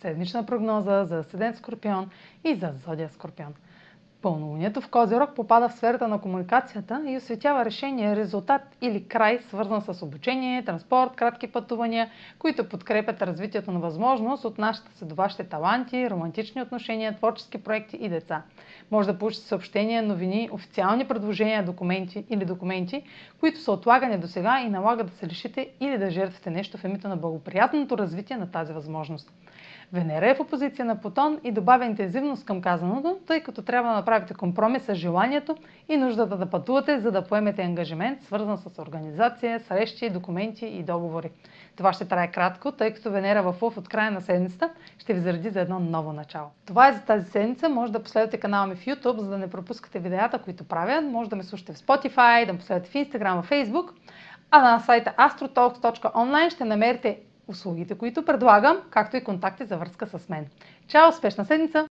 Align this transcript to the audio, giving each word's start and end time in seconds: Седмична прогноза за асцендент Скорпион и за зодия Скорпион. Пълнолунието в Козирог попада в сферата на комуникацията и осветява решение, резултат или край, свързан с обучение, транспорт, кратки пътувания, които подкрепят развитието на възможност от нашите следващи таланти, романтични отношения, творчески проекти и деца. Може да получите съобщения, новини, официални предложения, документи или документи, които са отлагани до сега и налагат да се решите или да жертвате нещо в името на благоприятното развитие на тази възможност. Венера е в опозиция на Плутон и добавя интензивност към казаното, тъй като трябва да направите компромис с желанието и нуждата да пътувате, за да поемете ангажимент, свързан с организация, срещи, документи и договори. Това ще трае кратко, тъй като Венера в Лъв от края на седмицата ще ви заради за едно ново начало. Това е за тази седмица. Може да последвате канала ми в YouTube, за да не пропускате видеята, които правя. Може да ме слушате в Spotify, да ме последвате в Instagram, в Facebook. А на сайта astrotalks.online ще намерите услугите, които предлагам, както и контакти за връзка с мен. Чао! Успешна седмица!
Седмична 0.00 0.46
прогноза 0.46 1.04
за 1.04 1.18
асцендент 1.18 1.56
Скорпион 1.56 2.10
и 2.44 2.54
за 2.54 2.72
зодия 2.86 3.08
Скорпион. 3.08 3.54
Пълнолунието 4.22 4.80
в 4.80 4.88
Козирог 4.88 5.34
попада 5.36 5.68
в 5.68 5.72
сферата 5.72 6.08
на 6.08 6.20
комуникацията 6.20 7.02
и 7.06 7.16
осветява 7.16 7.64
решение, 7.64 8.16
резултат 8.16 8.62
или 8.80 9.04
край, 9.04 9.38
свързан 9.38 9.82
с 9.82 10.02
обучение, 10.02 10.64
транспорт, 10.64 11.10
кратки 11.16 11.46
пътувания, 11.46 12.10
които 12.38 12.68
подкрепят 12.68 13.22
развитието 13.22 13.72
на 13.72 13.78
възможност 13.80 14.44
от 14.44 14.58
нашите 14.58 14.98
следващи 14.98 15.44
таланти, 15.44 16.10
романтични 16.10 16.62
отношения, 16.62 17.16
творчески 17.16 17.58
проекти 17.58 17.96
и 17.96 18.08
деца. 18.08 18.42
Може 18.90 19.12
да 19.12 19.18
получите 19.18 19.46
съобщения, 19.46 20.02
новини, 20.02 20.48
официални 20.52 21.08
предложения, 21.08 21.64
документи 21.64 22.24
или 22.30 22.44
документи, 22.44 23.02
които 23.40 23.60
са 23.60 23.72
отлагани 23.72 24.18
до 24.18 24.26
сега 24.26 24.60
и 24.60 24.70
налагат 24.70 25.06
да 25.06 25.12
се 25.12 25.26
решите 25.26 25.68
или 25.80 25.98
да 25.98 26.10
жертвате 26.10 26.50
нещо 26.50 26.78
в 26.78 26.84
името 26.84 27.08
на 27.08 27.16
благоприятното 27.16 27.98
развитие 27.98 28.36
на 28.36 28.50
тази 28.50 28.72
възможност. 28.72 29.32
Венера 29.92 30.30
е 30.30 30.34
в 30.34 30.40
опозиция 30.40 30.84
на 30.84 31.00
Плутон 31.00 31.38
и 31.44 31.52
добавя 31.52 31.84
интензивност 31.84 32.44
към 32.44 32.60
казаното, 32.60 33.18
тъй 33.26 33.40
като 33.40 33.62
трябва 33.62 33.94
да 33.94 34.02
направите 34.08 34.34
компромис 34.34 34.82
с 34.82 34.94
желанието 34.94 35.56
и 35.88 35.96
нуждата 35.96 36.36
да 36.36 36.46
пътувате, 36.46 36.98
за 36.98 37.10
да 37.10 37.22
поемете 37.22 37.62
ангажимент, 37.62 38.22
свързан 38.22 38.58
с 38.58 38.78
организация, 38.78 39.60
срещи, 39.60 40.10
документи 40.10 40.66
и 40.66 40.82
договори. 40.82 41.30
Това 41.76 41.92
ще 41.92 42.04
трае 42.04 42.30
кратко, 42.30 42.72
тъй 42.72 42.94
като 42.94 43.10
Венера 43.10 43.42
в 43.42 43.62
Лъв 43.62 43.76
от 43.76 43.88
края 43.88 44.10
на 44.10 44.20
седмицата 44.20 44.70
ще 44.98 45.14
ви 45.14 45.20
заради 45.20 45.50
за 45.50 45.60
едно 45.60 45.80
ново 45.80 46.12
начало. 46.12 46.46
Това 46.66 46.88
е 46.88 46.92
за 46.92 47.00
тази 47.00 47.30
седмица. 47.30 47.68
Може 47.68 47.92
да 47.92 48.02
последвате 48.02 48.40
канала 48.40 48.66
ми 48.66 48.74
в 48.74 48.86
YouTube, 48.86 49.18
за 49.18 49.30
да 49.30 49.38
не 49.38 49.50
пропускате 49.50 49.98
видеята, 49.98 50.38
които 50.38 50.64
правя. 50.64 51.00
Може 51.00 51.30
да 51.30 51.36
ме 51.36 51.42
слушате 51.42 51.72
в 51.72 51.78
Spotify, 51.78 52.46
да 52.46 52.52
ме 52.52 52.58
последвате 52.58 52.90
в 52.90 52.94
Instagram, 52.94 53.42
в 53.42 53.50
Facebook. 53.50 53.90
А 54.50 54.62
на 54.62 54.80
сайта 54.80 55.14
astrotalks.online 55.18 56.50
ще 56.50 56.64
намерите 56.64 57.18
услугите, 57.48 57.98
които 57.98 58.24
предлагам, 58.24 58.76
както 58.90 59.16
и 59.16 59.24
контакти 59.24 59.64
за 59.64 59.76
връзка 59.76 60.06
с 60.06 60.28
мен. 60.28 60.46
Чао! 60.86 61.08
Успешна 61.08 61.44
седмица! 61.44 61.86